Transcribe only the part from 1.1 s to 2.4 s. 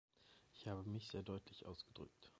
deutlich ausgedrückt.